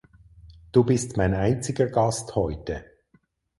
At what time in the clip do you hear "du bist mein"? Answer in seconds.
0.71-1.35